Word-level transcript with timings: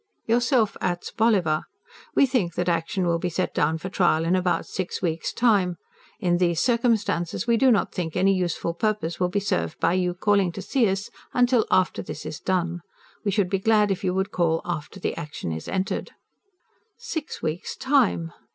YOURSELF 0.25 0.75
ATS. 0.81 1.11
BOLLIVER. 1.11 1.61
WE 2.15 2.25
THINK 2.25 2.55
THAT 2.55 2.67
ACTION 2.69 3.05
WILL 3.05 3.19
BE 3.19 3.29
SET 3.29 3.53
DOWN 3.53 3.77
FOR 3.77 3.89
TRIAL 3.89 4.25
IN 4.25 4.35
ABOUT 4.35 4.65
SIX 4.65 4.99
WEEKS' 5.03 5.31
TIME. 5.31 5.77
IN 6.19 6.37
THESE 6.39 6.59
CIRCUMSTANCES 6.59 7.45
WE 7.45 7.55
DO 7.57 7.69
NOT 7.69 7.91
THINK 7.93 8.15
ANY 8.17 8.33
USEFUL 8.33 8.73
PURPOSE 8.73 9.19
WILL 9.19 9.29
BE 9.29 9.39
SERVED 9.39 9.79
BY 9.79 9.93
YOU 9.93 10.13
CALLING 10.15 10.51
TO 10.53 10.61
SEE 10.63 10.89
US 10.89 11.11
UNTIL 11.35 11.67
THIS 12.03 12.25
IS 12.25 12.39
DONE. 12.39 12.81
WE 13.23 13.29
SHOULD 13.29 13.49
BE 13.51 13.59
GLAD 13.59 13.91
IF 13.91 14.03
YOU 14.03 14.15
WOULD 14.15 14.31
CALL 14.31 14.61
AFTER 14.65 14.99
THE 14.99 15.15
ACTION 15.15 15.51
IS 15.51 15.67
ENTERED. 15.67 16.09
Six 16.97 17.43
weeks' 17.43 17.75
time? 17.75 18.33